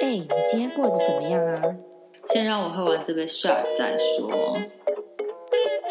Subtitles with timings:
[0.00, 1.62] 哎，你今天过得怎么样啊？
[2.30, 4.58] 先让我喝完这杯 shot 再说。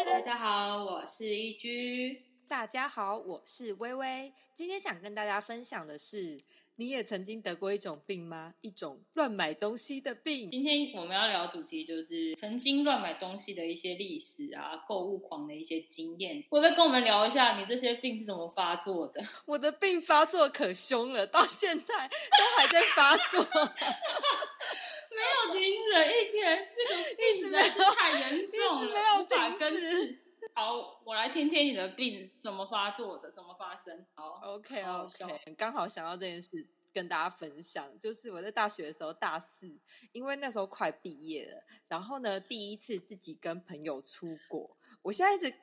[0.04, 2.22] 大家好，我是一居。
[2.46, 4.32] 大家好，我是微微。
[4.54, 6.40] 今天想跟大家分享的是，
[6.78, 8.52] 你也曾经得过一种病吗？
[8.60, 10.50] 一种乱买东西的病。
[10.50, 16.36] 今天我们要聊主题就是曾经乱买东西的一些历史啊，购物狂的一些经验。
[16.50, 19.22] 会不会跟我们聊一下你这些病是怎么发作的？
[19.46, 23.40] 我的病发作可凶了，到现在都还在发作，
[25.10, 30.18] 没有停止一天，这个 病实在是太严重了，没有无法停根治。
[30.58, 34.06] 好，我来听听你的病怎么发作的，怎么发生。
[34.14, 39.70] 好 OK OK，刚好想到这件事跟大家分享，就是我在大学的时候大四，
[40.12, 45.54] 因为那时候快毕业了，然后呢第一次自己跟朋友出国，我现在一直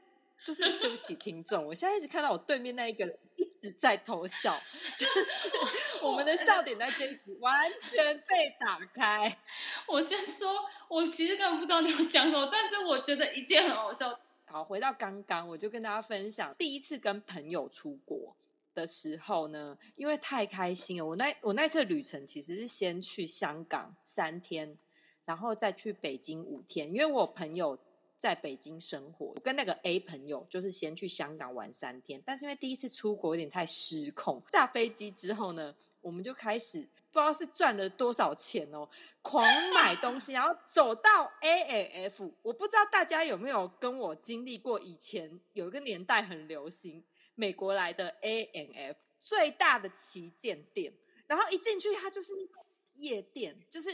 [0.45, 4.61] 就是 对不起听众，我现在一直看到我对面那一个人一直在偷笑，
[4.95, 9.39] 就是我们的笑点在这一集完全被打开。
[9.87, 14.19] 我先说，我其实根本不知道你要讲什么，但是我觉得一定很好笑。
[14.53, 18.35] 好，回到刚刚，我就跟大家分享第一次跟朋友出国
[18.75, 21.03] 的时候呢，因为太开心了。
[21.03, 24.77] 我那我那次旅程其实是先去香港三天，
[25.25, 27.75] 然后再去北京五天，因为我朋友
[28.19, 36.87] 在北京生活，我跟那个 A 朋友就是先去香港玩三天，但是因为第一次出国有点太失控，下飞机之后呢，我们就开始。
[37.13, 38.89] 不知道是赚了多少钱哦，
[39.21, 47.05] 狂买东西，然后走到 A A F，我不知道大家有没有跟我经历过，以前有一个年代很流行
[47.35, 50.91] 美国来的 A N F 最大的旗舰店，
[51.27, 53.89] 然后一进去它就是那种夜店，就是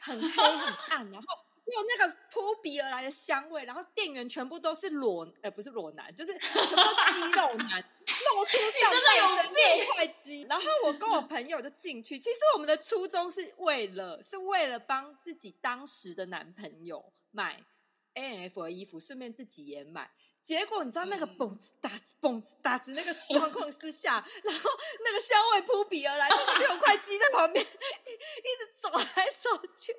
[0.00, 1.26] 很黑很暗，然后
[1.66, 7.84] 有那个扑鼻而来的香味，然后店员全部都是裸，呃，不是裸男，就是什么肌肉男。
[8.34, 12.18] 露出上真的有半身六块肌，然后我跟我朋友就进去。
[12.18, 17.64] 其实我们的初衷是为了是为了帮自己当时的男朋友买
[18.14, 20.10] A N F 的衣服，顺便自己也买。
[20.42, 24.70] 结果你知道那个嗯蹦子打子蹦子打子那个状况之下， 然后
[25.04, 29.94] 那个香味扑鼻而来，那个六块肌在旁边 一直走来走去。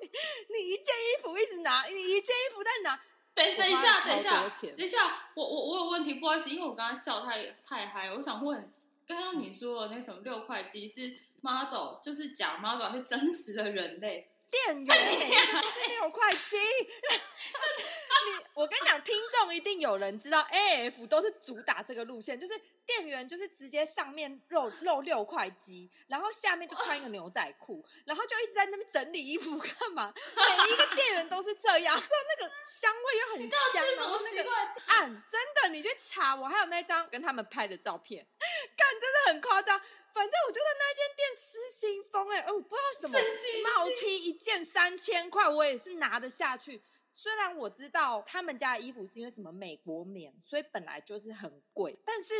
[0.48, 3.00] 你一件衣服一直拿，你一件衣服在拿，
[3.34, 8.72] 等等一下，等一下等一下，我我我有问题，不好意思，因为我刚刚笑太太嗨，我想问，
[9.06, 14.28] 刚刚你说的那什么六块肌是 model，就是假 model 还是真实的人类？
[14.50, 16.56] 店员每一个都是六块肌。
[18.26, 22.52] 你，我跟你讲，听众一定有人知道，A F 都是主打这个路线，就是
[22.86, 30.12] 店员就是直接上面露露六块肌，然后下面就穿一个牛仔裤，然后就一直在那边整理衣服 干嘛？
[30.36, 34.56] 每一个店员都是这样，说那个香味又很香，然后那个奇怪？
[34.86, 38.26] 暗，真的，你去查，我还有那张跟他们拍的照片，
[38.76, 39.80] 干真的很夸张。
[40.14, 46.82] 反正我就在那间店失心疯哎、哦，我不知道什么神经病帽 T 一件三千块，我也是拿得下去。
[47.14, 52.32] 虽然我知道他们家的衣服是因为什么美国棉，所以本来就是很贵，但是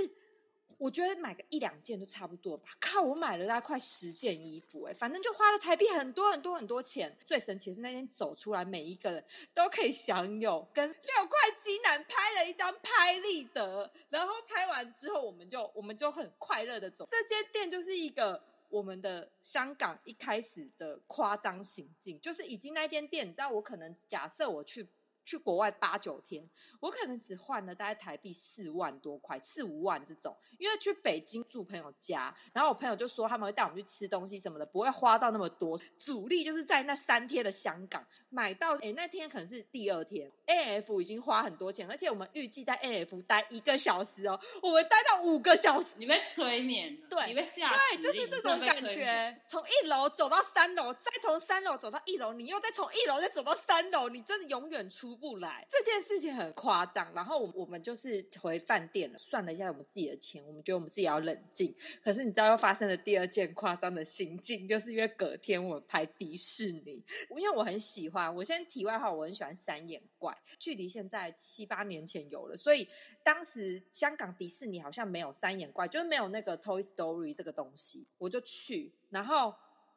[0.78, 2.70] 我觉得买个一两件都差不多吧。
[2.80, 7.16] 靠，我买了大概快十件衣服、哎，反正就花了台币很多很多很多钱。
[7.24, 9.24] 最神奇的是那天走出来，每一个人
[9.54, 17.06] 都可以享有跟六块肌男拍了一张拍立得，然后拍完之后，我们就我们就很快乐的走。
[17.10, 18.42] 这间店就是一个。
[18.72, 24.88] 我们的香港一开始的夸张行径，就是已经那间店，你知道，我可能假设我去
[25.24, 26.48] 去国外八九天，
[26.80, 30.36] 我可能只换了大概台币四万多块，四五万这种。
[30.58, 35.78] 因为去北京住朋友家，然后我朋友就说他们会带我们去吃东西什么的，不会花到那么多。
[35.98, 45.86] 主力就是在那三天的香港买到，诶那天可能是第二天，A F 已经花很多钱，而且我们预计在 A F 待一个小时哦，我们待到五个小时。
[45.96, 49.40] 你被催眠了，对你被吓对，就是这种感觉。
[49.46, 55.66] 从一楼走到三楼，再从三楼走到一楼，你又再从一楼再走到三楼，你真的永远出出不来。
[55.68, 57.12] 这件事情很夸张。
[57.14, 61.74] 然后我我们就是回饭店了，算了一下我们自己的钱，我们觉得我们自己要冷静。
[62.02, 67.04] 可是你知道又发生了第二件夸张的行径，就是因为隔天我们拍迪士尼，
[67.37, 68.34] 因为我很喜欢。
[68.34, 72.88] 我先题外话，我很喜欢三眼怪，距离现在七八年前有了，所以
[73.22, 79.54] 当时香港迪士尼好像没有三眼怪，就是没有那个 Toy Story 这个东西，我就去，然后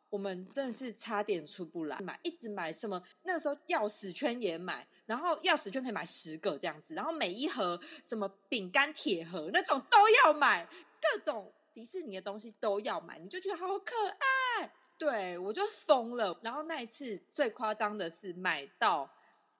[0.10, 10.68] 我们真的是差点出不来，买一直买什么，那时候钥匙圈也买，然后钥匙圈可以买十个这样子，然后每一盒什么饼干铁盒那种都要买，
[11.02, 14.72] 各种迪士尼的东西都要买，你就觉得好可爱。
[14.98, 16.40] 对我就疯了。
[16.42, 19.10] 然后那一次最夸张的是买到，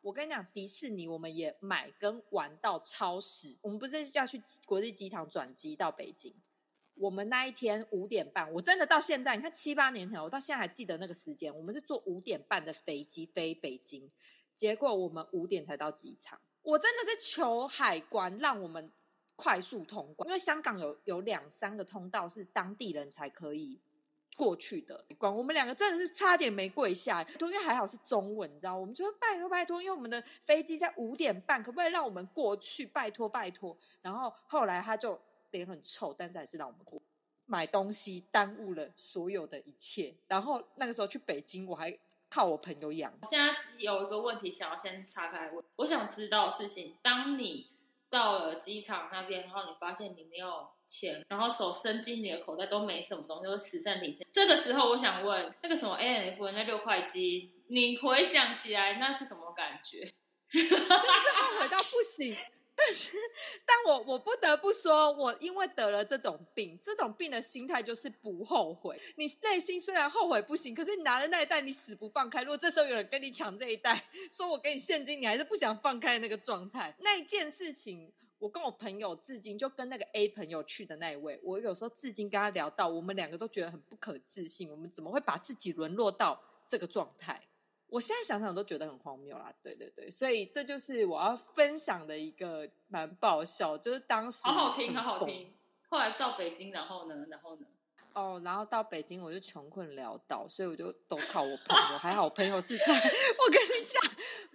[0.02, 3.54] 我跟你讲，迪士尼我们也买跟玩到超时。
[3.62, 6.34] 我们不是要去国际机场转机到北京，
[6.96, 11.54] 我们那一天五点半，我真的到现在，你看七八年前，我到现在还记得那个时间。
[11.54, 14.10] 我们是坐五点半的飞机飞北京，
[14.56, 16.40] 结果我们五点才到机场。
[16.62, 18.92] 我真的是求海关让我们
[19.36, 23.80] 快速通关，因为香港有有两三个通道是当地人才可以
[24.36, 25.06] 过去的。
[25.18, 32.86] 关我们两个真的是差点没跪下，因为还好是中文，你知道，我们就说拜托拜托，因为我们的飞机在五点半，可不可以让我们过去？
[32.86, 33.78] 拜托拜托。
[34.02, 35.20] 然后后来他就。
[35.52, 37.02] 脸很臭，但是还是让我们过
[37.46, 40.14] 买东西，耽误了所有的一切。
[40.28, 41.98] 然后那个时候去北京，我还
[42.30, 43.14] 靠我朋友养。
[43.24, 47.68] 现在有一个问题想要先岔开问，我想知道的事情：当你
[48.10, 54.26] 到了机场那边，然后你发现你没有钱，然后手伸进你的口袋都没什么东西，都死剩零钱。
[54.32, 60.14] 这个时候，我想问那个什么 A N F 那六块肌，你回想起来那是什么感觉？
[60.52, 62.36] 后悔到不行。
[62.78, 63.18] 但是，
[63.66, 69.00] 但我我不得不说，我因为得了这种病，这种病的心态就是不后悔。
[69.16, 72.42] 你内心虽然后悔不行，可是你拿着那一袋，你死不放开。
[72.44, 76.94] 如果这时候有人跟你抢这一袋，说我给你现金，你还是不想放开的那个状态。
[77.00, 87.42] 那一件事情，我跟我朋友至今就跟那个 A 朋友去的那一位，我有时候至今跟他聊到，我们两个都觉得很不可置信，我们怎么会把自己沦落到这个状态？
[87.88, 95.54] 我现在想想都觉得很荒谬啦，对对对，所以这就是我要分享的一个蛮爆笑，就是当时好好听，好好听。
[95.88, 97.68] 后来到北京，然后呢，然后呢？
[98.14, 101.98] 哦，然后到北京我就穷困潦倒，所以我就都靠我朋友。
[101.98, 104.02] 还好我朋友是在， 我跟你讲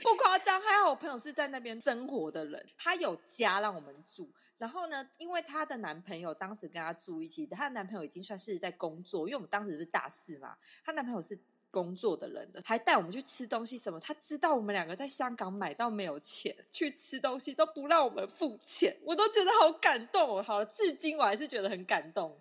[0.02, 4.30] 不夸张，还好我朋友是在那边生活的人，他有家让我们住。
[4.58, 11.38] 然后呢，因为她的男朋友当时跟她住一起，她的男朋友已经算是在工作，因为我们当时是大四嘛，她男朋友是。
[11.70, 13.98] 工作的人了，还带我们去吃东西什么？
[14.00, 20.42] 他知道我们两个在香港买到没有钱去吃东西，都不让我们付钱，我都觉得好感动哦。
[20.42, 22.38] 好了，至今我还是觉得很感动。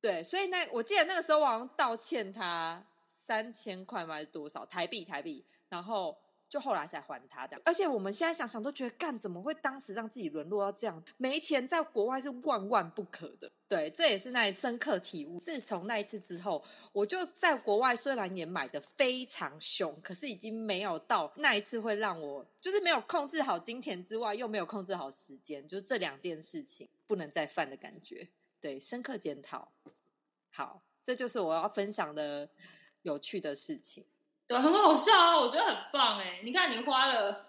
[0.00, 2.84] 对，所以那我记得那个时候我好像道歉他
[3.26, 4.14] 三千块嘛？
[4.14, 5.04] 还是多少台币？
[5.04, 6.16] 台币，然后。
[6.54, 11.02] 就后来才还他这样，而且我们现在想想都觉得，干怎么会当时让自己沦落到这样？
[11.16, 13.50] 没钱在国外是万万不可的。
[13.66, 15.40] 对，这也是那一深刻体悟。
[15.40, 16.62] 自从那一次之后，
[16.92, 28.28] 我就在国外虽然也买的非常凶，可是已经没有到那一次会让我就是没有控制好金钱之外，又没有控制好时间，就是这两件事情不能再犯的感觉。
[28.60, 29.72] 对，深刻检讨。
[30.50, 32.48] 好，这就是我要分享的
[33.02, 34.04] 有趣的事情。
[34.46, 35.38] 对，很好笑啊！
[35.38, 36.40] 我觉得很棒哎。
[36.44, 37.46] 你看，你花了，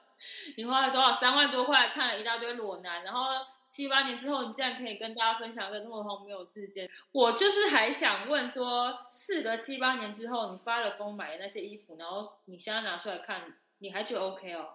[0.57, 1.11] 你花了多少？
[1.11, 3.25] 三万多块看了一大堆裸男，然后
[3.69, 6.89] 七八年之后，你竟然可以跟大家分享一个这么荒谬的事件。
[7.11, 14.69] 我就是还想问说，事隔七八年之后，你发了疯买的那些衣服，然后你现在拿出来看，你还觉得 OK 哦？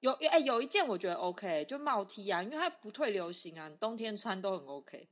[0.00, 5.08] 有哎，有一件我觉得 OK，就帽 T 啊，因为它不退流行啊，冬天穿都很 OK。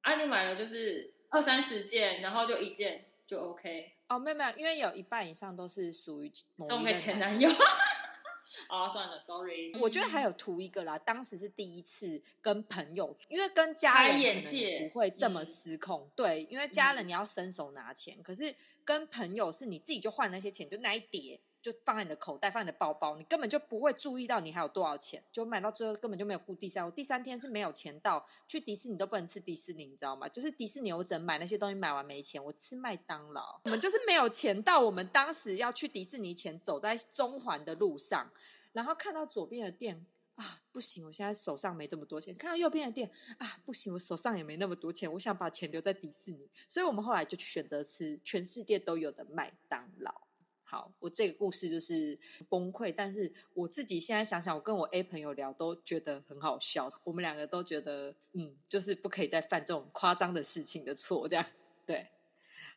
[0.00, 3.92] 啊，你买了就是二三十件，然后就一件就 OK。
[4.08, 6.32] 哦，没有没有，因为有一半以上都是属于
[6.66, 7.48] 送给前男友。
[8.68, 9.72] 哦，算了，sorry。
[9.78, 14.42] 我觉得还有图一个啦，当时是第一次跟朋友，因为跟家人
[14.90, 16.10] 不会这么失控。
[16.16, 18.52] 对，因为家人你要伸手拿钱，可是
[18.84, 21.40] 跟朋友是你自己就换那些钱，就那一叠。
[21.62, 25.22] 就放在你的口袋，放你的包包，你根本就不会注意到你还有多少钱。
[25.30, 30.28] 就买到最后根本就没有顾第三，我第三天是没有钱到去迪士尼都不能吃迪士尼，你知道吗？
[30.28, 33.60] 就是迪士尼我只能买那些东西，买完没钱，我吃麦当劳。
[33.64, 38.30] 我们就是没有钱到我们当时要去迪士尼前，走在中环的路上，
[38.72, 50.29] 然后看到左边的店啊，不行，我现在手上没这么多钱；看到右边的店啊，不行，我手上也没那么多钱，我想把钱留在迪士尼，所以我们后来就选择吃全世界都有的麦当劳。
[50.70, 52.16] 好，我这个故事就是
[52.48, 56.88] 崩溃，但是我自己现在想想，我跟我 A 朋友聊都觉得很好笑。
[57.02, 61.44] 我们两个都觉得，嗯，就是不可以再犯这种夸张的事情的错，这样
[61.84, 62.06] 对。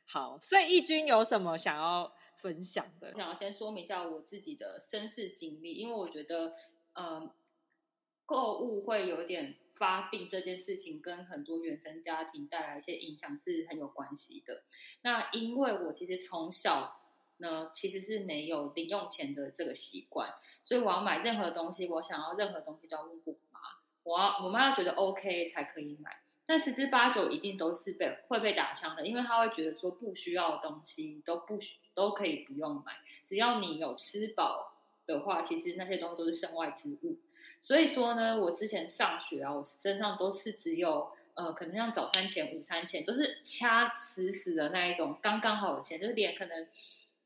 [0.06, 3.12] 好，所以义军有什么想要分享的？
[3.14, 6.52] 我想要先说明一下我自己的身世经历，因为我觉得，
[6.94, 7.30] 嗯，
[8.26, 14.64] 购物会有点发病这件事情，跟很多原生家庭带来一些影响是很有关系的。
[15.04, 17.03] 那因为我其实从小。
[17.44, 20.34] 呢，其实是没有零用钱的这个习惯，
[20.64, 23.60] 所以我要买任何东西，我想要任何东西都要问我妈，
[24.04, 26.10] 我要我妈要觉得 OK 才可以买，
[26.46, 32.94] 但十之八九一定都是被会被打枪的，因为她会觉得说不需要的东西都不需都可以不用买，
[33.26, 34.74] 只要你有吃饱
[35.06, 37.18] 的话，其实那些东西都是身外之物。
[37.62, 46.66] 所以说呢，我之前上学啊，我身上都是只有呃，可能像早餐钱、午餐钱都是掐死死的那一种，刚刚好的钱，就是连可能。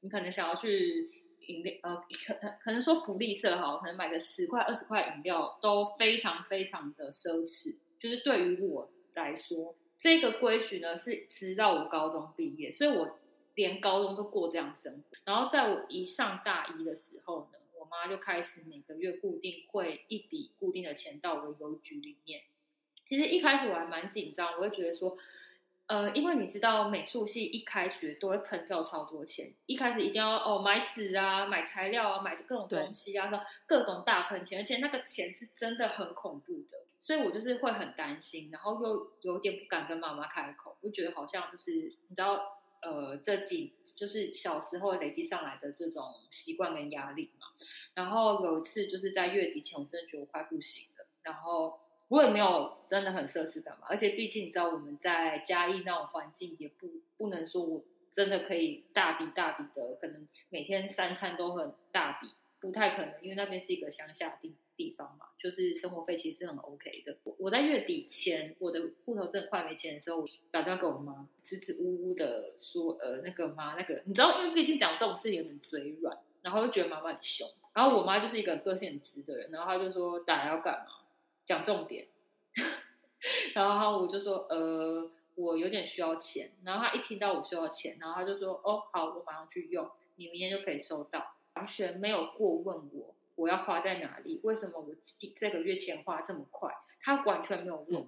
[0.10, 1.10] 可能想要去
[1.48, 1.96] 饮料，呃，
[2.26, 2.34] 可
[2.64, 7.78] 可能说福利社哈，可能买个十块、二十块饮料都非常非常的奢侈。
[8.00, 13.18] 就是对于我来说，这个规矩呢是直到我高中毕业，所以我
[13.56, 15.18] 连高中都过这样生活。
[15.26, 22.42] 然后在我一上大一的时候呢，我妈就开始每个月固定汇一笔固定的钱到我邮局里面。
[23.08, 25.18] 其实一开始我还蛮紧张，我会觉得说。
[25.88, 33.32] 呃，因为你知道美术系一开学都会喷掉超多钱，一开始一定要哦买纸啊、买材料啊、买各种东西啊，
[33.66, 41.72] 各种大喷钱，而且那个钱是真的很恐怖的，所以我就是会很担心，然后又有点不敢跟妈妈开口，就觉得好像就是
[42.10, 47.48] 你知道，呃，这几就是小时候累积上来的这种习惯跟压力嘛。
[47.94, 51.80] 然后有一次就是在月底前，我真的觉得我快不行了，然后。
[52.10, 62.30] 我也没有真的很奢侈干嘛，而且毕竟你知道我们在嘉义那种环境，也不不能说我真的可以大笔大笔的，可能每天三餐都很大笔，
[62.60, 67.18] 不太可能，因为那边是一个乡下地地方嘛，就是生活费其实是很 OK 的。
[67.24, 80.94] 我我在月底前，我的户头真的快没钱的时候，我打电话给我妈，支支吾吾的说，呃，那个妈，那个你知道，因为毕竟讲这种事情很嘴软，然后就觉得妈妈很凶，然后我妈就是一个个性很直的人，然后她就说打来要干嘛？
[81.46, 82.06] 讲重点，
[83.54, 86.52] 然后我就说，呃，我有点需要钱。
[86.64, 91.36] 然后他一听到我需要钱，然后他就说，哦，好，我马上去用，你明天就可以收到。
[91.56, 94.94] 完全没有过问我我要花在哪里，为什么我
[95.36, 96.72] 这个月钱花这么快，
[97.02, 98.08] 他完全没有问。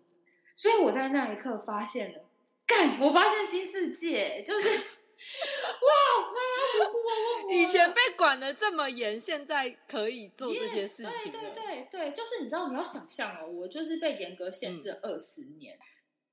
[0.53, 2.25] 所以我在那一刻发现了，
[2.67, 6.39] 干，我发现新世界，就是 哇。
[7.51, 11.31] 以前被管的这么严，现在可以做这些事情。
[11.31, 15.77] 对对对对，就是你知道，你要想象哦，我就是被严格限制二十年，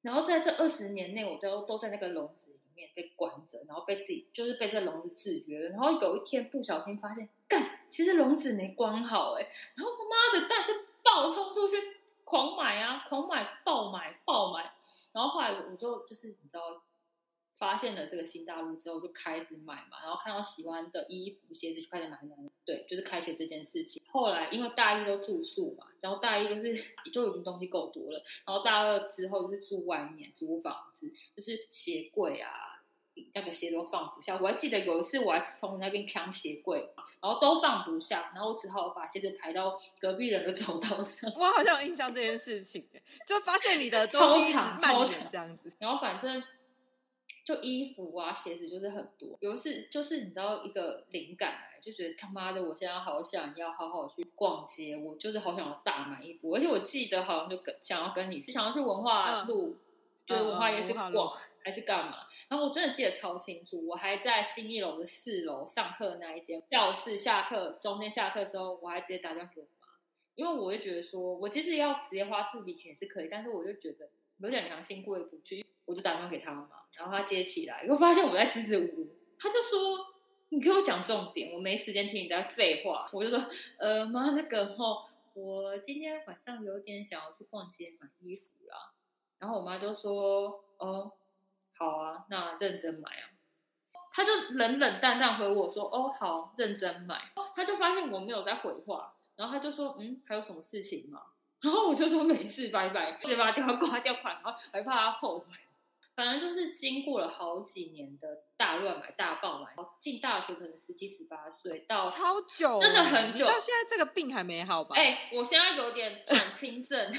[0.02, 5.70] 然后在这二十年内，我都都在那个笼子里面被关着，然后被自己就是被这笼子制约了。
[5.70, 9.42] 然后有一天不小心发现，干，其实笼子没关好哎，
[9.74, 11.76] 然后妈的，但是暴冲出去
[12.24, 14.62] 狂买啊，狂买爆买爆买，
[15.12, 16.82] 然后后来我就就是你知道。
[17.58, 22.36] 发现了这个新大陆之后，就开始买嘛，然后看到喜欢的衣服、鞋子就开始买买。
[22.66, 24.02] 对，就是开启这件事情。
[24.08, 26.74] 后来因为大一都住宿嘛，然后大一就是
[27.12, 32.50] 就已经东西够多了，然后大二之后就是住外面租房子，就是鞋柜啊，
[33.32, 34.36] 那个鞋都放不下。
[34.36, 36.78] 我还记得有一次我还从那边扛鞋柜，
[37.22, 41.32] 然后都放不下，然后我只好把鞋子排到隔壁人的走道上。
[41.36, 42.84] 我好像有印象这件事情，
[43.26, 46.42] 就发现你的超长超长这样子，然后反正。
[47.46, 49.38] 就衣服啊，鞋子就是很多。
[49.38, 56.56] 有一次，就是你知道一个灵感来，就觉得他妈的，我现在好想要好好去逛街，我就是好想要大买一波。
[56.56, 59.76] 而且我记得好像就跟想要跟你去，想要去文化路，
[60.26, 62.26] 就是文化夜市逛，还是干嘛？
[62.48, 69.86] 然后我真的记得超清楚，我还在新一楼的四楼上课那一间教室下课，中间下课的时候，我还直接打电话给我妈，
[70.34, 75.65] 因为我就觉得说我其实要直接花这笔钱是可以，但是我就觉得有点良心过意不去。
[75.86, 79.98] 我就打电话给他嘛，然后他接起来，又发现我在支支吾吾，他就说
[80.50, 83.38] ：“你给我讲重点，我没时间听你在废话。”我就说
[83.78, 88.92] ：“呃，妈，那个哈，我今天晚上有点想要去逛街买衣服啦。”
[89.38, 91.12] 然后我妈就说：“哦，
[91.78, 93.30] 好啊，那认真买啊。”
[94.10, 101.22] 他就冷冷淡淡回我说：“哦，好，认真买。”他就发现我没有在回话，然后他就说：“嗯，还有什么事情吗？”
[101.60, 105.46] 然后我就说：“没事，拜拜。”直接把电话挂掉，款，然后还怕他后悔。
[106.16, 113.44] 反正就是经过了好几年的大乱买、大爆买，进大学可能十七、十八岁到超久，真的很久。
[113.44, 114.96] 到现在这个病还没好吧？
[114.96, 117.12] 哎，我现在有点转轻症，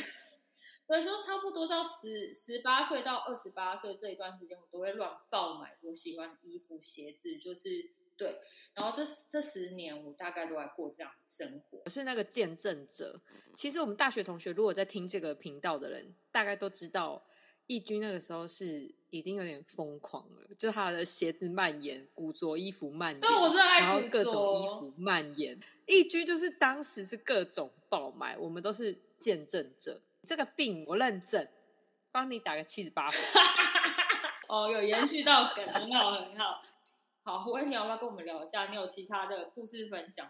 [0.88, 7.70] 所以说差不多到十十八岁到二十八岁这一段时间，我都会乱爆买我喜欢的衣服、鞋子，就是
[8.18, 8.36] 对。
[8.74, 11.84] 然后这这十年，我大概都在过这样的生活。
[11.86, 13.22] 我是那个见证者。
[13.56, 17.24] 其实我们大学同学，如果在听这个频道的人，大概都知道。
[17.68, 25.60] 义军那个时候是已经有点疯狂了，就他的鞋子蔓延，古着衣服蔓延，然后各种衣服蔓延。
[25.86, 30.02] 义军就是当时是各种爆买，我们都是见证者。
[30.26, 31.48] 这个病我认证，
[32.12, 33.22] 帮你打个七十八分。
[34.48, 36.62] 哦，有延续到梗，很好很好。
[37.24, 38.68] 好，我问你要不要跟我们聊一下？
[38.68, 40.30] 你有其他的故事分享？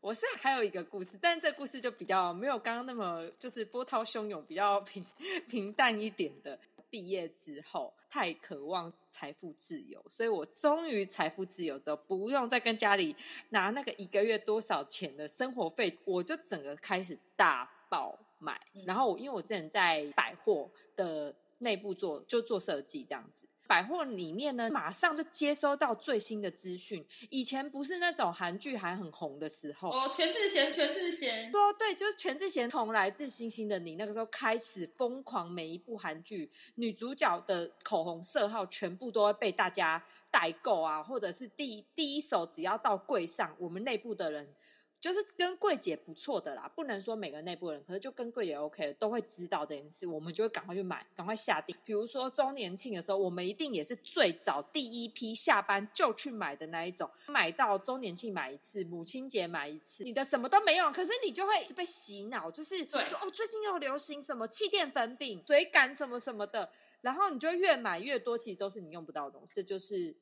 [0.00, 5.04] 我是还有一个故事，但这故事就比较没有刚刚那么就是波涛汹涌，比较平
[5.50, 6.58] 平淡一点的。
[6.90, 13.14] 毕业之后太渴望财富自由，所以我终于财富自由之后，不用再跟家里
[13.50, 18.60] 拿那个一个月多少钱的生活费，我就整个开始大爆买。
[18.86, 27.04] 然后我因为我之前在百货的内部做就做设计这样子，百货里面呢，马上就接收到最新的资讯。
[27.30, 44.54] 以前不是那种韩剧还很红的时候，哦，全智贤，全智贤，说对，就是全智贤从来自星星的你那个时候开始疯狂，每一部韩剧女主角的口红色号全部都会被大家代购啊，或者是第第一手只要到柜上，我们内部的人。
[45.06, 51.76] 就是跟柜姐不错的啦，不能说每个内部人，可是就跟柜姐 OK 都会知道这件事，我们就会赶快去买，赶快下定。
[51.84, 66.68] 比如说周年庆的时候，我们一定也是最早第一批下班就去买的那一种，买到周年庆买一次，母亲节买一次，你的什么都没用，可是你就会被洗脑，就是说哦，最近又流行什么气垫粉饼、嘴感什么什么的，
[67.00, 70.16] 然后你就越买越多，其实都是你用不到的东西，这就是。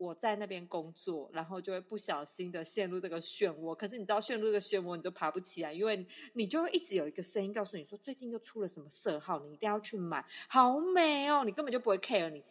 [0.00, 3.76] 我在那边工作，然后就会不小心的陷入这个漩涡。
[3.76, 11.44] 可是你知道，陷入这个漩涡，你就爬不起来，因为你就会一直有一个声音告诉你说，最近又出了什么色号，你一定要去买，好美哦！
[11.44, 12.42] 你根本就不会 care 你。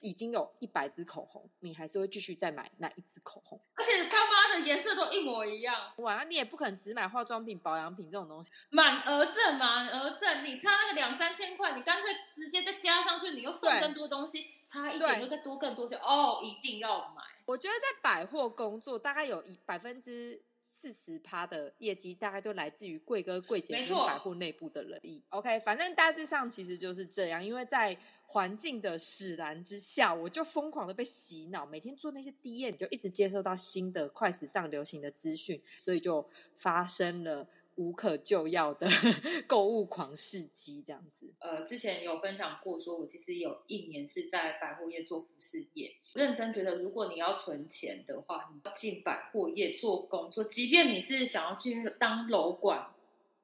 [0.00, 5.92] 已经有一百支口红，你还是会继续再买那一支口红，而且他妈的颜色都一模一样。
[5.98, 8.50] 哇，你也不可能只买化妆品、保养品这种东西。
[8.70, 15.96] 满额赠，满额赠，你差那个两三千块，你干脆直接再加上去，你又送更多东西，差一点又再多更多就。
[15.98, 17.22] 哦，一定要买。
[17.46, 20.42] 我觉得在百货工作，大概有一百分之。
[20.78, 25.24] 四十趴的业绩大概都来自于贵哥贵姐跟百货内部的人力。
[25.30, 27.42] OK，反正大致上其实就是这样。
[27.42, 37.48] 因为在环境的使然之下，我就疯狂的被洗脑，每天做那些低验，就一直接收到新的快时尚流行的资讯，所以就发生了。
[37.76, 38.88] 无可救药的
[39.46, 41.30] 购物狂事迹，这样子。
[41.40, 52.94] 呃，之前有分享过，说我其实有一年是在百货业做服饰业，认真觉得，如果你要存钱的话，你要进百货业做工作，即便你是想要进入当楼管，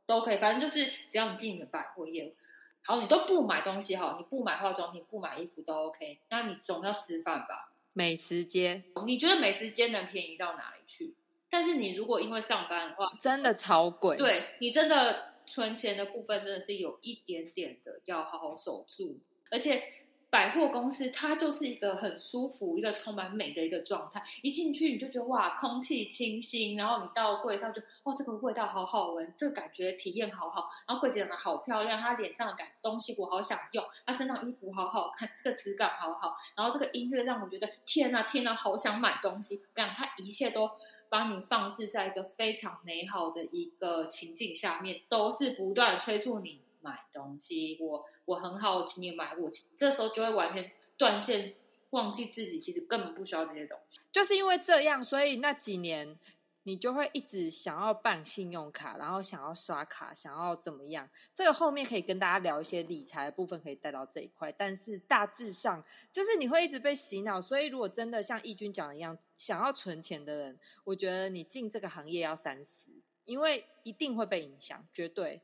[0.06, 0.38] 都可以。
[0.38, 2.34] 反正就是只要你进了百货业，
[2.84, 6.18] 好，你都不买东西，好，你不买化妆品，不买衣服都 OK。
[6.30, 7.72] 那你总要吃饭吧？
[7.92, 11.14] 美食街，你觉得美食街能便宜到哪里去？
[11.48, 14.16] 但是你如果因为上班的话，真的超贵。
[14.16, 19.18] 对你真的存钱的部分真的是有一点点的要好好守住，
[19.50, 19.82] 而且
[20.32, 24.24] 百货公司它就是一个很舒服、一个充满美的一个状态。
[24.40, 30.70] 一进去你就觉得哇，空气清新，然后你到柜上就哦，这个味道好好闻，这个感觉体验好好。
[30.88, 36.34] 然后柜姐长得好漂亮，她脸上的感东西我好想用，她身上衣服好好看，这个质感好好。
[36.56, 39.60] 然后这个音乐让我觉得天呐天呐，好想买东西。
[39.74, 40.70] 感它一切都。
[41.12, 47.76] 把你放置在一个非常美好的一个情境下面，都是不断催促你买东西。
[47.78, 49.34] 我我很好，请你买。
[49.36, 51.54] 我这时候就会完全断线，
[51.90, 54.00] 忘记自己其实根本不需要这些东西。
[54.10, 56.18] 就是因为这样，所以那几年。
[56.64, 61.10] 你就会一直想要办信用卡，然后想要刷卡，想要怎么样？
[61.34, 64.52] 这个后面可以跟大家聊一些理财的部分，可以带到这一块。
[64.52, 65.82] 但是大致上，
[66.12, 67.40] 就是你会一直被洗脑。
[67.40, 72.92] 所以如果真的像义军讲的一样，想要存钱的人，我觉得你进这个行业要三思，
[73.24, 75.42] 因为一定会被影响，绝对。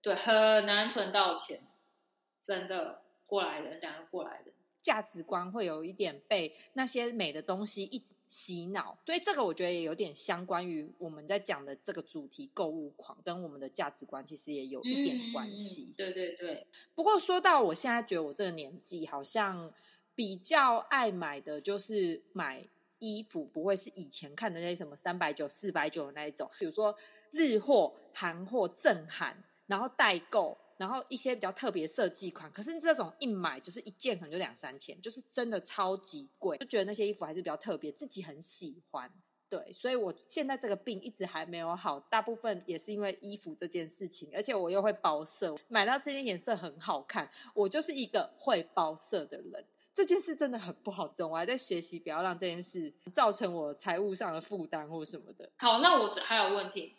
[0.00, 1.60] 对，很难存到钱，
[2.44, 3.00] 真的。
[3.26, 4.54] 过来人，两个过来人。
[4.82, 15.94] 价值观会有一点被那些美的东西一直洗脑，所以这个我觉得也有点相关于我们在讲的这个主题——购物狂，跟我们的价值观其实也有一点关系。
[15.96, 16.66] 对对对。
[16.94, 19.72] 不过说到我现在觉得我这个年纪好像
[20.14, 26.94] 比较爱买的就是买衣服，不会是以前看的那些什么三百九、四百九的那一种，比如说
[27.30, 30.58] 日货、韩货、正韩，然后代购。
[30.76, 36.58] 然后一些比较特别设计款，可是这种一买就是一件，可能就两三千，就是真的超级贵。
[36.58, 39.10] 就觉得那些衣服还是比较特别，自己很喜欢。
[39.48, 49.64] 对，所以我现在这个病一直还没有好，大部分也是因为衣服这件事情，而且我又会包色，买到这件颜色很好看，我就是一个会包色的人。
[49.92, 55.48] 这件事真的很不好做，我还在学习，不要让这件事造成我财务上的负担或什么的。
[55.56, 56.96] 好，那我还有问题。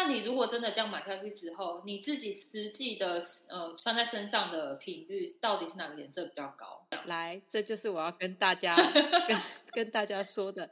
[0.00, 6.86] 那你如果真的这样买下去之后，你自己实际的呃穿在身上的频率到底是哪个颜色比较高？
[7.06, 8.76] 来，这就是我要跟大家
[9.26, 9.36] 跟
[9.72, 10.70] 跟大家说的，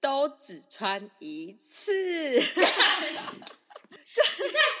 [0.00, 1.92] 都只穿一次，
[2.40, 2.62] 这太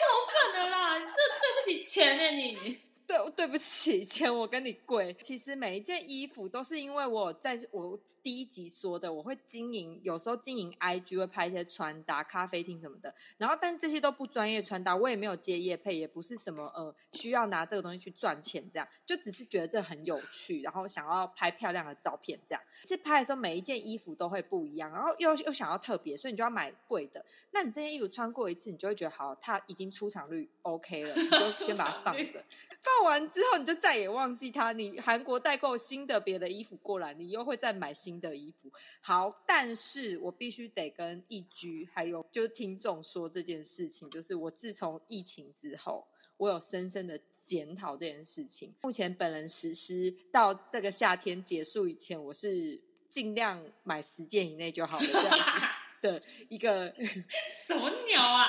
[0.00, 0.98] 过分了啦！
[1.00, 2.78] 这对不起钱呢，你。
[3.06, 5.12] 对，对不起，钱我跟你跪。
[5.20, 13.14] 其实每一件衣服都是因为我在我第一集说的，我会经营，有时候经营 IG 会拍一些穿搭、咖啡厅什么的。
[13.36, 22.62] 然后，但是这些都不专业穿搭，我也没有接业配，也不是什么呃需要拿这个东西去赚钱，这样就只是觉得这很有趣，然后想要拍漂亮的照片，这样。
[22.84, 27.22] 是拍的时候每一件衣服都会不一样，然后又又想要特别，所以你就要买贵的。
[27.50, 32.42] 那你这件衣服穿过一次，你就会觉得好，它已经出场率 OK 了，你就先把它放着。
[32.80, 34.72] 放用完之后，你就再也忘记它。
[34.72, 38.70] 你韩国代购新的别的衣服过来，你又会再买新的衣服。
[39.00, 48.74] 好，但是我必须得跟易居还有就是听众说这件事情，就是我自从疫情之后，我有深深的检讨这件事情。
[48.82, 55.66] 目前本人实施到这个夏天结束以前，我是尽量买十件以内就好了这样子
[56.00, 56.92] 的一个。
[57.66, 58.46] 什么鸟啊！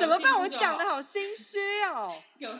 [0.00, 0.38] 怎么办？
[0.40, 1.58] 我讲的好心虚
[1.92, 2.20] 哦。
[2.38, 2.50] 有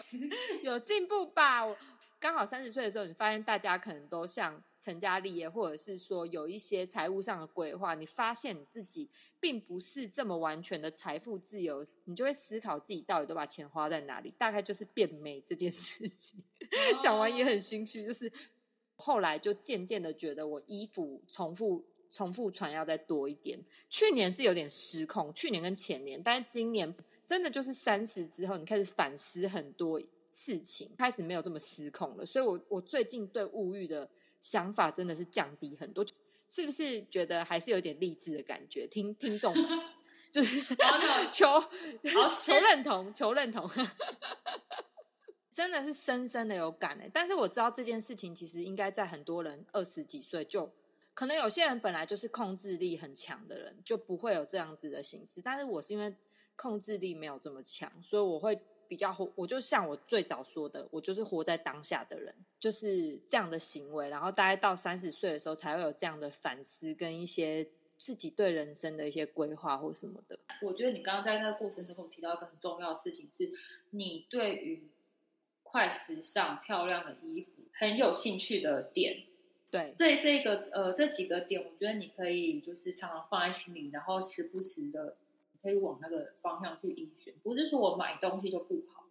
[0.62, 1.64] 有进步吧？
[1.64, 1.77] 我
[2.20, 14.33] 刚好三十岁的时候，你发现大家可能都像成家立业，或者是说有一些财务上的规划，你发现你自己并不是这么完全的财富自由，你就会思考自己到底都把钱花在哪里。
[14.38, 16.42] 大概就是变美这件事情。
[17.03, 18.33] 讲完也很心虚，就是
[18.97, 23.59] 后来就渐渐的觉得我衣服重复重复传要再多一点。
[23.90, 26.94] 去年是有点失控，去年跟前年，但是今年
[27.27, 30.00] 真的就是三十之后，你开始反思很多
[30.31, 32.24] 事情，开始没有这么失控了。
[32.24, 34.09] 所以我我最近对物欲的
[34.40, 36.07] 想法真的是降低很多，
[36.48, 38.87] 是不是觉得还是有点励志的感觉？
[38.87, 39.66] 听听众们
[40.31, 40.77] 就是
[41.33, 41.46] 求
[42.44, 43.68] 求认同，求认同。
[45.53, 50.68] 真的是深深的有感哎、但是我知道这件事情其实应该在很多人二十几岁就，
[51.14, 55.40] 可能有些人本来就是控制力很强的人，就不会有这样子的形式。
[55.40, 56.12] 但是我是因为
[56.57, 64.09] 控制力没有这么强，所以我会比较活，我就像我最早说的，我就是活在当下的人，就是这样的行为。
[64.09, 70.38] 然后大概到三十岁的时候，才会有这样的反思跟一些自己对人生的一些规划或什么的。
[70.62, 73.53] 我觉得你刚刚在那个过程中提到一个很重要的事情，是
[73.90, 74.90] 你对于
[75.62, 79.24] 快时尚、漂亮的衣服很有兴趣的点。
[79.75, 85.17] 对，这这个呃这几个点，我觉得你可以就是常常放在心里，然后时不时的
[85.61, 87.35] 可以往那个方向去依循。
[87.43, 89.05] 不是说我买东西就不好，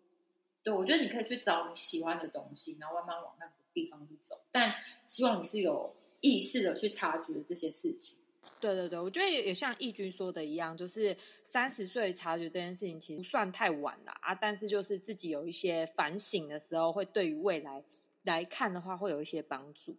[0.64, 4.40] 对我觉得你可以去找你喜欢的东西，然后慢慢往那个地方去走。
[4.54, 4.74] 但
[5.06, 8.18] 希望你是有意识的去察觉这些事情。
[8.62, 11.14] 对对对，我觉得也也像义军说的一样，就是
[11.46, 17.84] 三十岁察觉这件事情其实不算太晚了啊，但是就是自己有一些反省的时候，会对于未来
[18.24, 19.98] 来看的话，会有一些帮助。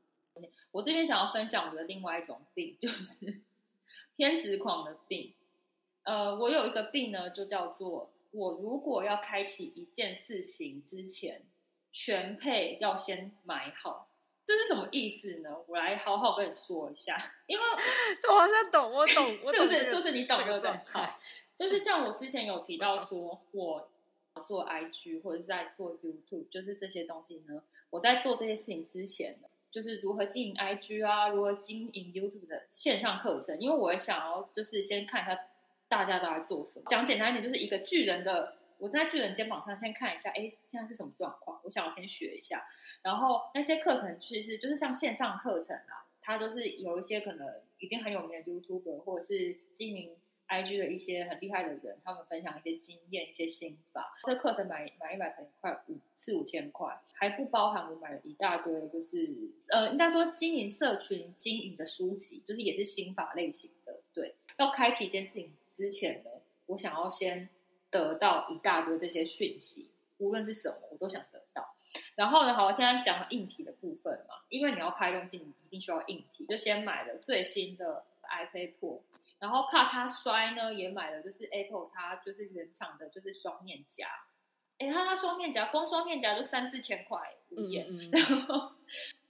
[0.70, 3.40] 我这边想要分享我的另外一种病，就是
[4.16, 5.32] 偏执狂的病。
[6.02, 11.42] 呃，我有一个病呢，就叫做我如果要开启一件事情之前，
[11.92, 14.08] 全配要先买好。
[14.46, 15.48] 这是什么意思呢？
[15.66, 17.64] 我来好好跟你说一下，因为
[18.28, 19.68] 我好像懂，我懂， 我是不是？
[19.68, 20.84] 懂这个就是你懂这个对不对状？
[20.84, 21.20] 态好，
[21.56, 23.88] 就是像我之前有提到说，我
[24.46, 35.36] 做 IG 或者是在做 YouTube，就是这些东西呢，我在做这些事情之前呢，就是如何经营 IG 啊，如何经营 YouTube 的线上课程，因为我也想要就是先看一下
[35.88, 36.84] 大家都在做什么。
[36.86, 41.60] 讲简单一点，就是一个巨人的，我在巨人肩膀上先看一下，哎，现在是什么状况？
[41.64, 42.64] 我想要先学一下。
[43.02, 50.16] 然后那些课程其实就是像线上课程啊，它都是有一些可能已经很有名的 YouTuber 或者是经营
[50.48, 54.16] IG 的一些很厉害的人，他们分享一些经验、一些心法。
[54.24, 59.34] 这课程买买一买可能快五四五千块，还不包含我买了一大堆，就是
[59.68, 64.00] 呃，应该说经营社群经营的书籍，就是也是心法类型的。
[64.12, 66.30] 对，要开启一件事情之前呢，
[66.66, 67.48] 我想要先
[67.90, 71.74] 得到一大堆这些讯息，无论是什么，我都想得到。
[72.16, 79.00] 然后呢，好，我现在讲硬体的部分嘛，因为你要拍东西，你一定需要硬体，就先买了最新的 iPad Pro，
[79.44, 84.08] 然后怕它摔呢，也买了就是 Apple 它就是原厂的，就是双面夹。
[84.78, 87.86] 哎，它它双面夹，光双面夹就三四千块无言。
[87.90, 88.72] 嗯嗯 然后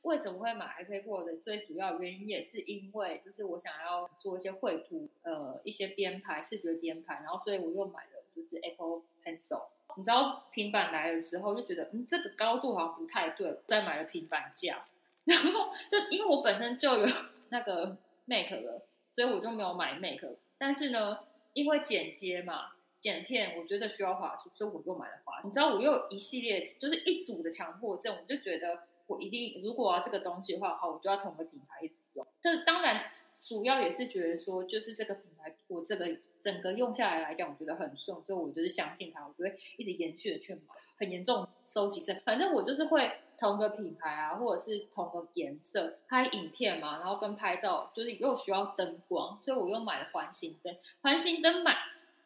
[0.02, 9.64] 为什么会买 iPad Pro 的最主要原因，也是因为就是我想要做一些绘图，呃，一些编排、视觉编排，然后所以我又买了就是 Apple Pencil。
[9.96, 14.86] 你知道平板来的时候，就觉得嗯，这个高度好像不太对，再买了平板架。
[15.26, 17.06] 然后就因为我本身就有
[17.48, 17.96] 那个
[18.26, 20.20] Mac 了，所以我就没有买 Mac。
[20.58, 21.18] 但是呢，
[21.52, 25.48] 因为剪接嘛，剪片我觉得需要滑鼠，所以我又买了滑鼠。
[25.48, 32.26] 你知道，我又有一系列就是一组的强迫症，我就觉得我一定如果要这个东西的话，好，我就要同个品牌一直用。
[32.42, 33.06] 就是当然
[33.42, 40.60] 主要也是觉得说，就是这个品牌，我这个整个用下来来讲，我觉得很顺，所以我就是相信它，我就会一直延续的去买。
[40.96, 50.76] 很严重收集症，反正我就是会同个品牌啊，或者是同个颜色拍影片嘛，然后跟拍照就是又需要灯光，所以我又买了环形灯。
[51.02, 51.76] 环形灯买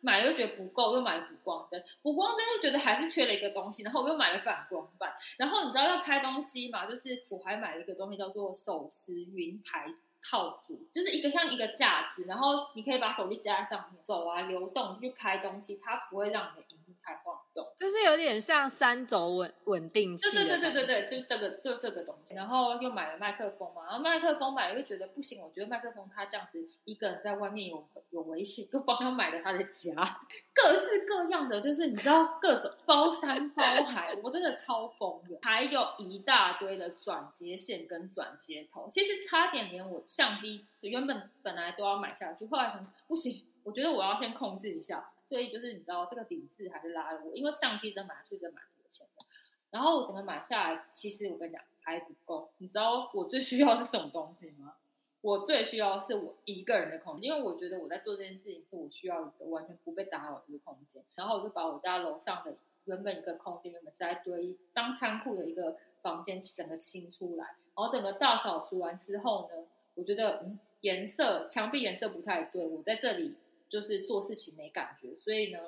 [0.01, 1.83] 买了又觉得不够，又买了补光灯。
[2.03, 5.13] 补光灯又觉得还是缺了一个东西，然后我又买了反光板。
[5.37, 9.95] 然后你知道要拍东西嘛，就是我还买了一个东西叫做手持云台。
[10.21, 17.67] 套组就是一个像一个架子，然后你可以把手机架在上面，走啊流动去拍东西，它不会让你的荧幕太晃动。
[17.77, 30.21] 就是有点像三轴稳稳定器对对对对对对，就这个就这个东西，然后又买了麦克风嘛，然后麦克风买了又觉得不行，我觉得麦克风它这样子一个人在外面有有危险，就帮他买了他的夹，
[30.55, 49.25] 各式各样的，就是你知道各种包山包海，我真的超疯的，还有一大堆的转接线跟转接头，其实差点连我相机原本本来都要买下去，后来想不行，我觉得我要先控制一下，所以就是你知道这个顶置还是拉着我，因为相机真买下去真蛮多钱的。
[49.71, 52.51] 然后我整个买下来，其实我跟你讲还不够。
[52.59, 54.75] 你知道我最需要是什么东西吗？
[55.21, 61.03] 我最需要是我一个人的空间，因为我觉得我在做这件事情是我需要一个完全不被打扰的一个空间。
[61.17, 73.37] 然后我就把我家楼上的原本一个空间，原本在堆当仓库的一个房间，整个清出来，然后整个大扫除完之后呢，我觉得嗯颜色墙壁颜色不太对，我在这里
[73.69, 75.59] 就是做事情没感觉，所以呢，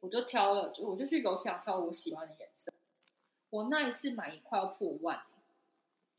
[0.00, 2.72] 我就挑了，就我就去楼下挑我喜欢的颜色。
[3.50, 5.22] 我那一次买一块要破万，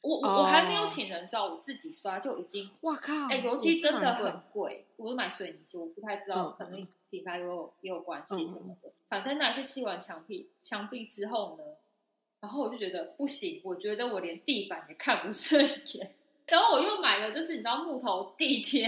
[0.02, 3.28] 我我我还没有哦请人照，我自己刷就已经，哇靠！
[3.28, 8.92] 哎、油漆真的很贵，我是买水泥漆，我不太知道，嗯可能品牌也有也有关系嗯什么的。
[9.08, 11.64] 反正那一次漆完墙壁墙壁之后呢，
[12.40, 15.64] 然后我就觉得不行，我觉得我连地板也看不顺
[15.96, 16.14] 眼，
[16.46, 18.88] 然后我又买了，就是你知道木头地贴，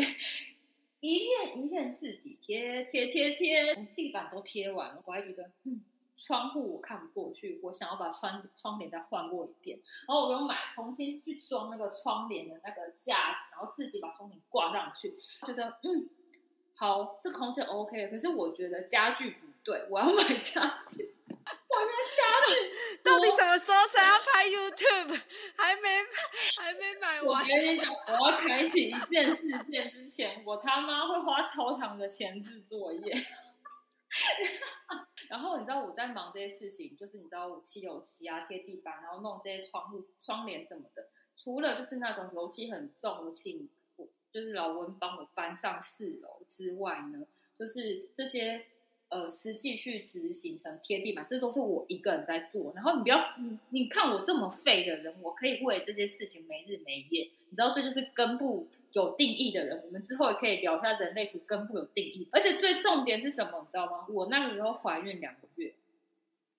[1.00, 5.82] 一片一片自己贴贴贴贴，地板都贴完了，我还觉得嗯。
[6.18, 9.78] 窗户我看不过去，我想要把窗窗帘再换过一遍，
[10.08, 15.14] 然后我又买重新去装那个窗帘的那个架子，然后自己把窗帘挂上去，
[15.46, 16.10] 觉得嗯
[16.74, 18.08] 好，这空间 OK。
[18.08, 21.14] 可是我觉得家具不对，我要买家具。
[21.46, 25.22] 我觉得家具 到底什么时候才要拍 YouTube？
[25.58, 25.90] 还没
[26.58, 27.46] 还没买完我完。
[27.48, 33.14] 跟你讲，我要开启一件事件之前，我他妈会花超长的前置作业。
[35.28, 41.10] 然后你知道我在忙这些事情，就是你知道我漆油漆啊、贴地板，然后弄这些窗户、窗帘什么的。
[41.36, 47.26] 除了就是那种油漆很重，请我就是老温帮我搬上四楼之外呢，
[47.60, 48.66] 就是这些
[49.10, 52.72] 呃实际去执行成贴地板，这都是我一个人在做。
[52.76, 57.30] 然后你不要你你看我这么废的人，我可以为这些事情没日没夜。
[57.50, 62.28] 你知道这就是根部有定义的人，我们之后也可以聊一下人类图根部有定义。
[62.32, 64.06] 而且最重点是什么，你知道吗？
[64.10, 65.74] 我那个时候怀孕两个月，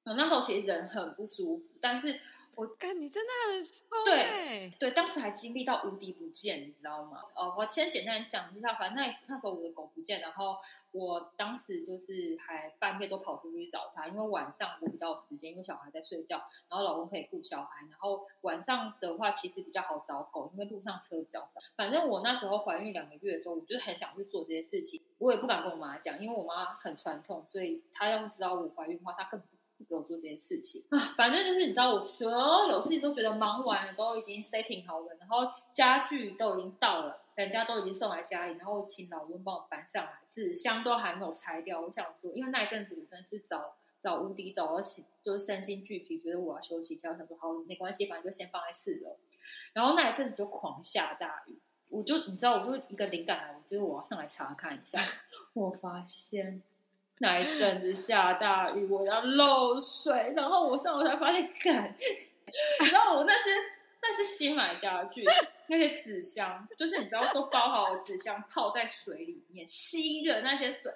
[0.05, 2.19] 我那时候其实人很不舒服，但是
[2.55, 4.73] 我看你真的很疯对哎！
[4.79, 7.21] 对，当时还经历到无敌不见，你知道吗？
[7.35, 10.57] 呃，我先简单讲一下，反正那那时候我的狗不见，然后
[10.97, 16.39] 我当时就是还半夜都跑出去找他，因为晚上我比较有时间，因为小孩在睡觉，
[16.71, 21.61] 然后老公可以顾小孩，然后晚上的话其实比较好找狗，因为路上车比较少。
[21.77, 30.99] 反正我那时候怀孕两个月的时候，我就很想去做这些事情，我也不敢跟我妈讲，因为我妈很传统，所以她要知道我怀孕的话，她根本不给我做这些事情啊。
[31.15, 32.31] 反正就是你知道，我所
[32.69, 41.81] 有事情都觉得忙完了，都已经 setting 好了，然后家具都已经到了，人家都已经送来家里，然后请老温帮我搬上来，纸箱都还没有拆掉。
[41.81, 49.17] 我想说，因为那一阵子我真的是找找无敌找到起，就是身心俱疲，觉得我要休息一下，我想说好没关系，反正就先放在四楼。
[49.75, 51.59] 然后那一阵子就狂下大雨，
[51.91, 54.99] 我就你知道，我就一个灵感来，我觉得我要上来查看一下。
[55.53, 56.63] 我发现
[57.19, 61.95] 那一阵子下大雨，我要漏水，然后我上楼才发现，干，
[62.81, 63.51] 你知道我那些
[64.01, 65.25] 那是新买家具，
[65.69, 70.93] 那些纸箱，就是你知道都包好的纸箱，泡在水里面吸的那些水，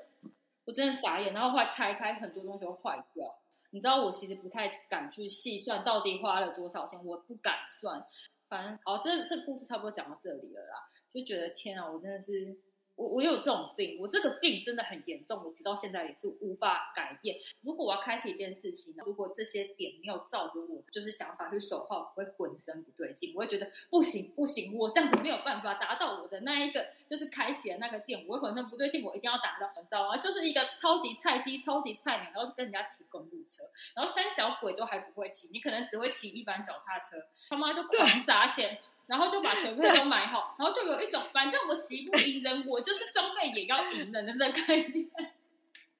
[0.64, 1.32] 我真的傻眼。
[1.32, 3.38] 然后后来拆开，很多东西都坏掉。
[3.70, 8.04] 你知道我其实不太敢去细算到底花了多少钱，我不敢算。
[8.48, 12.56] 反正好，这这故事差不多讲到这里了啦，就觉得天啊，我真的是。
[13.00, 17.34] 我我有这种病，我这个病真的很严重，我直到现在也是无法改变。
[17.62, 30.18] 如果我要开启一件事情，如果这些点没有照着我就是想法去守候，我会浑身不对劲，我会觉得不行不行，我这样子没有办法达到我的那一个就是开启的那个点，我会浑身不对劲，我一定要达到，你知道吗？
[30.18, 37.16] 就是一个超级菜鸡、超级菜鸟，然后跟人家骑公路车，然后三小鬼都还不会骑，你可能只会骑一般脚踏车，
[37.48, 38.78] 他妈就狂砸钱。
[39.10, 45.10] 然后就把全部都买好，然后就有一种反正我媳不赢人，我就是装备也要赢人的这个概念。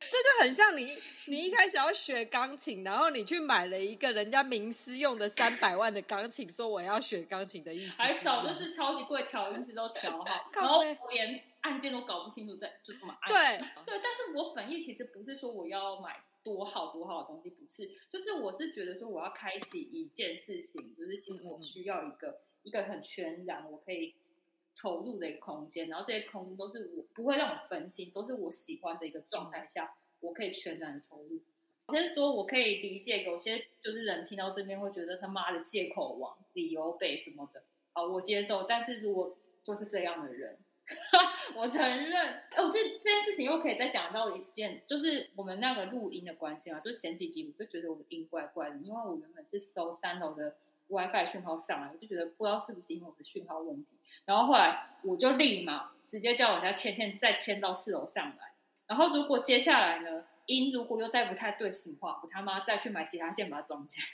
[0.01, 0.96] 这就很像你，
[1.27, 7.94] 你一开始要学钢琴，然后你去买了一个人家名师用的三百万的钢琴，说我要学钢琴的意思。
[7.99, 13.29] 还早就是超级贵，调音师都调好， 然后连按键都搞不清楚在就这么按。
[13.29, 24.14] 对对，但是我本意其实不是说我要买多好多好的东西，不是，就是我是觉得说我要开启一件事情，就是其实我需要一个一个很全然我可以
[24.77, 31.40] 投入的一个空间，然后这些空间都是我不会让我分心，都是我喜欢的一个状态下，我可以全然投入。
[31.88, 38.62] 先说，我可以理解有些就是人听到这边会觉得他妈的借口王、理由北什么的，好，我接受。
[38.62, 40.57] 但是如果就是这样的人，
[41.57, 42.14] 我承认。
[42.51, 50.57] 哎，我这这件事情又可以再讲到一件，就是我们那个录音的关系嘛，就前几集我就觉得我的音怪怪的，因为我原本是搜三楼的
[50.90, 58.55] WiFi 讯号上来，我就觉得不知道是不是因为我的讯号问题，然后后来我就立马直接叫人家牵线再牵到四楼上来，
[58.87, 60.24] 然后如果接下来呢？
[60.46, 64.07] 音如果又再不太对情况，我他妈再去买其他线把它装起来。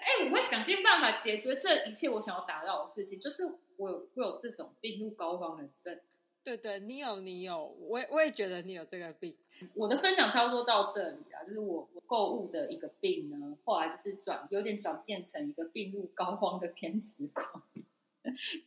[0.00, 3.20] 哎，我会想尽办法解决这一切我想要达到的事情。
[3.20, 3.42] 就是
[3.76, 6.00] 我有会有这种病入膏肓的症。
[6.42, 9.36] 对对，你有你有，我我也觉得你有这个病。
[9.74, 17.62] 我的分享差不多到这里啊，就是我我购物的一个病呢，后来就是转有点转变成一个病入膏肓的偏执狂。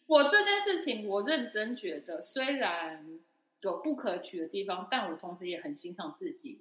[0.08, 3.20] 我这件事情，我认真觉得，虽然
[3.62, 6.60] 有不可取的地方，但我同时也很欣赏自己。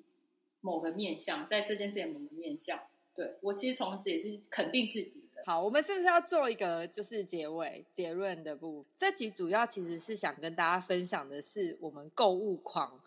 [0.64, 2.78] 某个面相，在这件事情某个面相，
[3.16, 5.21] 对我其实同时也是肯定自己。
[5.44, 8.92] 好，我们是不是要做一个就是结尾结论的部分？
[8.96, 13.00] 这集主要其实是想跟大家分享的是我们购物狂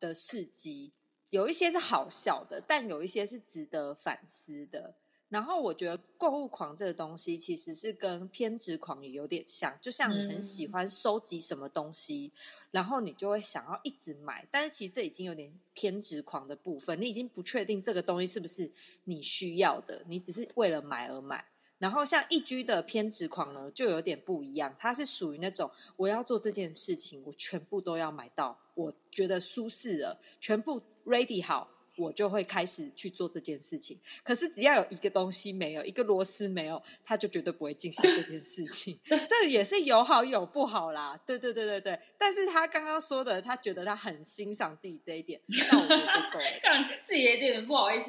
[0.00, 0.92] 的事迹，
[1.30, 4.94] 有一些是好笑的，但有一些是值得反思的。
[5.28, 12.30] 然后我觉得购物狂这个东西其实是跟偏执狂也有点像，就像你很喜欢收集什么东西，
[12.70, 18.70] 然后你就会想要一直买，但是其实这已经有点偏执狂的部分，你已经不确定这个东西是不是
[19.04, 21.42] 你需要的，你只是为了买而买。
[21.82, 31.68] 然后像一居的偏执狂呢，就有点不一样，他是属于那种我要做这件事情，我全部都要买到，我觉得舒适了，全部 ready 好。
[31.98, 34.00] 我就会开始去做这件事情。
[34.24, 38.98] 可是只要有一个东西没有，一个螺丝没有，他就绝对不会进行这件事情。
[39.04, 41.20] 这也是有好有不好啦。
[41.26, 42.00] 对对对对对。
[42.16, 45.38] 但是他刚刚说的，他觉得他很欣赏自己这一点，
[45.70, 46.46] 那我觉得就够了。
[46.64, 48.08] 让自己有点不好意思。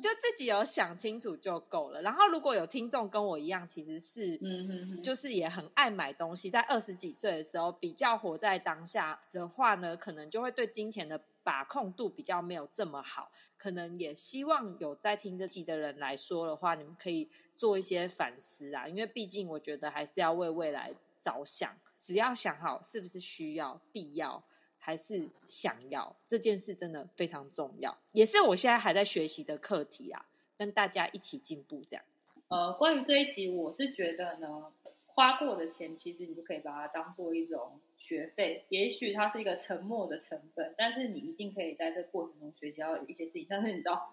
[0.00, 2.02] 就自己有想清楚就够了。
[2.02, 13.30] 然后如果有听众跟我一样，其实是，嗯哼就是也很爱买东西，在二十几岁的时候比较活在当下的话呢，可能就会对金钱的把控度比较没有这么好。
[13.56, 21.74] 可能也希望有在听这期的人来说的话，你们可以做一些反思啊，因为毕竟我觉得还是要为未来着想。
[21.98, 24.42] 只要想好是不是需要、必要。
[24.86, 30.26] 还是想要这件事真的非常重要，也是我现在还在学习的课题啊，
[30.58, 32.04] 跟大家一起进步这样。
[32.48, 34.70] 呃，关于这一集，我是觉得呢，
[35.06, 43.46] 花过的钱其实你就可以把它当做一种学费，也许它是一个沉默的成本，但是你一定可以在这过程中学习到一些事情。
[43.48, 44.12] 但是你知道，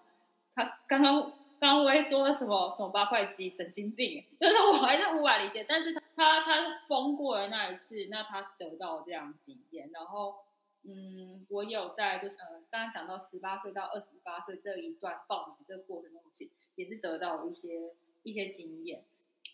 [0.54, 1.30] 他刚刚
[1.60, 5.66] 刚我也说了什么什么八块鸡神经病， 就是我还是无法理解。
[5.68, 10.34] 但是他他他疯过了那一次，那他得到这样经验，然后。
[10.84, 17.92] 嗯，我有在就是呃，刚刚讲到十八岁到二十八岁这一段报名这个过程中，其也是得到一些
[18.24, 19.04] 一些经验。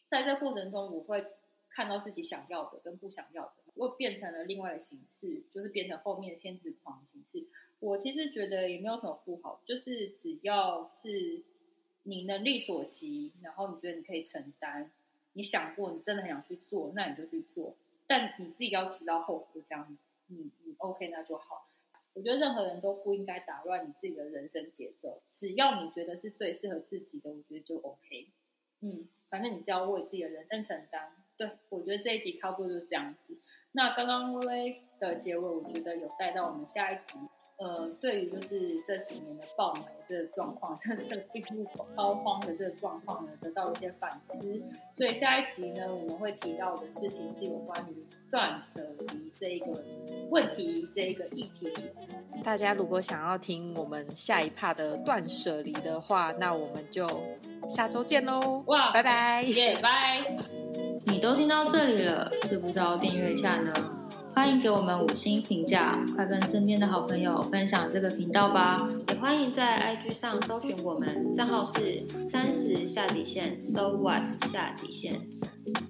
[0.09, 1.23] 在这过程中，我会
[1.69, 7.47] 看到自己想要的跟不想要的，又变成了另外的形式，就是变成后面的天子狂形式。
[7.79, 11.43] 我其实觉得也没有什么不好，就是只要是
[12.05, 14.91] 你能力所及，然后你觉得你可以承担，
[15.35, 19.95] 你想过你真的很想去做，那你就去做，但你自己要知道后果这样子。
[20.29, 21.69] 你你 OK 那就好，
[22.15, 28.29] 我觉得任何人都不应该打乱你自己的人生节奏，只要你觉得是最适合自己的，我觉得就 OK。
[28.81, 31.13] 嗯，反正你只要为自己的人生承担。
[31.37, 33.37] 对我觉得这一集差不多就是这样子。
[33.73, 37.19] 那刚刚微微的结尾，我觉得有带到我们下一集。
[37.59, 41.65] 呃，对于就是这几年的爆买这个状况，这这个病入
[41.97, 44.39] 膏肓的这个状况呢，得到一些反思。
[44.97, 49.67] 所以下一集呢，我们会提到的事情是有关于断舍离这一个
[50.31, 51.67] 问题，这一个议题。
[52.45, 57.09] 大家如果想要听我们下一趴的断舍离的话，那我们就
[57.69, 58.63] 下周见喽！
[58.67, 60.25] 哇，拜拜，耶，拜！
[61.07, 63.98] 你都听到这里了，是不是要订阅一下呢？
[64.39, 68.77] 欢迎给我们五星评价，快跟身边的好朋友分享这个频道吧！
[69.09, 71.99] 也欢迎在 IG 上搜寻我们，账号是
[72.31, 75.21] 三十下底线，So What 下底线，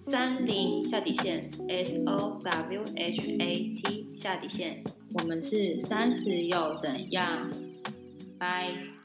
[0.06, 4.82] 三零下底线，S O W H A T 下底线。
[5.12, 7.50] 我们是三十又怎样？
[8.38, 8.97] 拜。